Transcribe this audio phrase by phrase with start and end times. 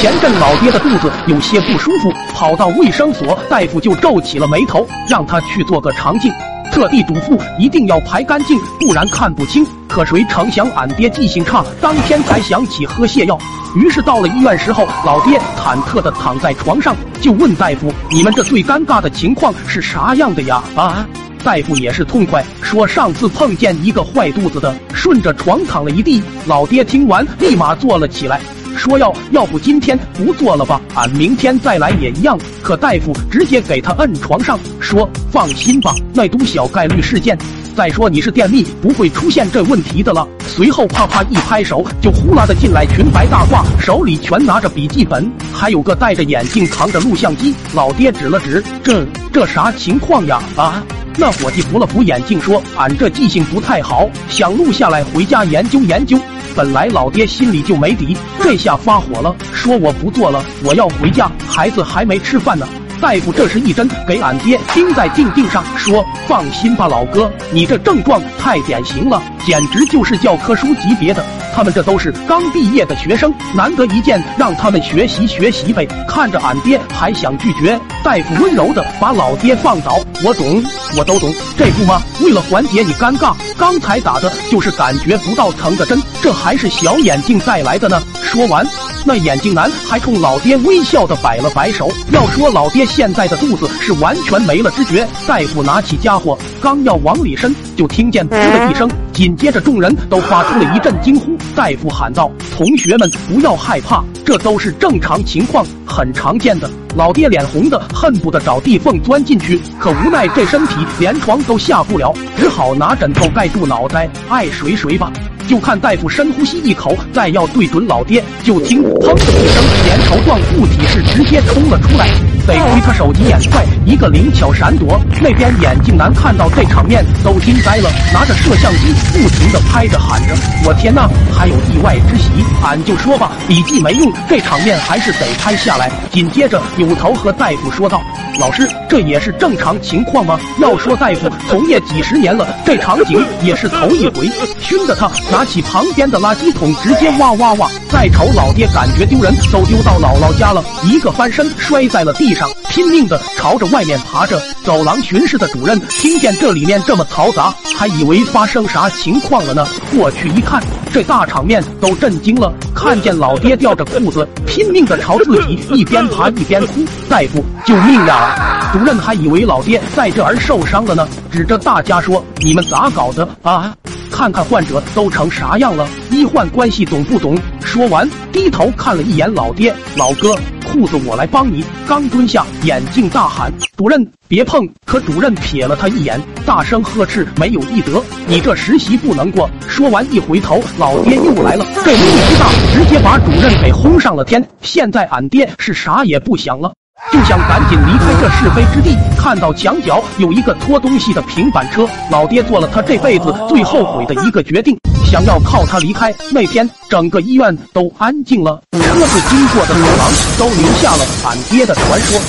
[0.00, 6.32] 前阵老爹的肚子有些不舒服，跑到卫生所，大夫就皱起了眉头，让他去做个肠镜，
[6.72, 9.62] 特地嘱咐一定要排干净，不然看不清。
[9.86, 13.38] 可谁成想俺爹记性差，当天才想起喝泻药。
[13.76, 21.06] 于是到了医院时候，老爹忐忑的躺在床上，就问大夫：“你们这最尴尬的情况是啥样的呀？”啊！
[21.44, 26.22] 大夫也是痛快，说上次碰见一个坏肚子的，顺着床躺了一地。
[26.46, 28.40] 老爹听完，立马坐了起来。
[28.76, 32.38] 说要要不今天不做了吧，俺明天再来也一样。
[32.62, 37.36] 可大夫直接给他摁床上，说放心吧，那都小概率事件。
[37.76, 40.26] 再说你是电力，不会出现这问题的了。
[40.46, 47.54] 随后啪啪一拍手，就呼啦的进来裙摆大褂，手里全拿着笔记本，还有个戴着眼镜扛着录像机。
[47.72, 50.42] 老爹指了指，这这啥情况呀？
[50.56, 50.82] 啊！
[51.16, 56.18] 那伙计扶了扶眼镜，说俺这记性不太好，想录下来回家研究研究。
[56.54, 62.66] 本来老爹心里就没底，这下发火了，说我不做了，我要回家，孩子还没吃饭呢。
[63.00, 71.24] 大夫这时一针给俺爹钉在钉钉上，说放心吧，老哥，你这症状太典型了，简直就是教科书级别的。
[71.54, 75.86] 他们这都是刚毕业的学生，难得一见，让他们学习学习呗。
[76.08, 79.98] 看着俺爹还想拒绝，大夫温柔的把老爹放倒。
[80.24, 80.62] 我懂，
[80.96, 82.00] 我都懂，这不吗？
[82.20, 88.00] 为了缓解你尴尬，刚才打的就是感觉不到疼的针，这还是小眼镜带来的呢。
[88.22, 88.66] 说完，
[89.04, 91.90] 那眼镜男还冲老爹微笑的摆了摆手。
[92.12, 98.88] 要说老爹现在的肚子是完全没了知觉，大夫拿起家伙刚要往里伸，就听见噗的一声。
[99.12, 101.36] 紧接着，众人都发出了一阵惊呼。
[101.54, 115.12] 大夫喊道：“同学们，不要害怕，这都是正常情况，很常见的。”老爹脸红的恨不得找地缝钻进去，可无奈这身体连床都下不了，只好拿枕头盖住脑袋，爱谁谁吧。
[115.50, 122.39] 就看大夫深呼吸一口，再要对准老爹，就听砰的一声，粘稠状物体是直接冲了出来。
[122.50, 125.00] 得亏他手疾眼快，一个灵巧闪躲。
[125.20, 130.34] 那边眼镜男看到这场面都惊呆了，拿着摄像机不停的拍着，喊着
[130.66, 132.28] ：“我天呐，还有意外之喜！”
[132.64, 135.88] 俺就说吧，笔记没用，这场面还是得拍下来。
[136.10, 138.02] 紧接着扭头和大夫说道
[138.40, 140.40] ：“老师，这也是正常情况吗？
[140.58, 144.28] 要说大夫从业几十年了，这场景也是头一回。”
[144.58, 147.70] 熏得他拿起旁边的垃圾桶，直接哇哇哇！
[147.88, 154.40] 再瞅老爹，感觉丢人，都丢到姥姥家了，一个翻身摔在了地上，拼命的朝着外面爬着。
[154.62, 159.66] 走廊巡视的主任听见这里面这么嘈杂，还以为发生啥情况了呢。
[159.90, 160.62] 过去一看，
[160.92, 162.52] 这大场面都震惊了。
[162.74, 173.74] 看见老爹吊着裤子，拼命的朝自己一边爬一边哭：“大夫，救命呀！”主任还以为老爹在这儿受伤了呢，指着大家说：“你们咋搞的啊？”
[174.10, 177.38] 看看患者都成啥样了，医患关系懂不懂？
[177.64, 180.36] 说完，低头看了一眼老爹，老哥，
[180.70, 181.64] 裤子我来帮你。
[181.86, 194.46] 刚蹲下，眼镜大喊：“主任，别碰！”可主任瞥了他一眼，大声呵斥：“没有医德，你这实习不能过！”说完一回头，老爹又来了，这力气大，直接把主任给轰上了天。
[194.62, 196.72] 现在俺爹是啥也不想了。
[197.10, 198.94] 就想赶紧离开这是非之地。
[199.18, 204.76] 看到墙角有一个拖东西的平板车，老爹做了他这辈子最后悔的一个决定，
[205.10, 206.14] 想要靠他离开。
[206.30, 212.20] 那天整个医院都安静了，车子经过的走廊都留下了俺爹的传说。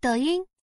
[0.00, 0.40] 抖音。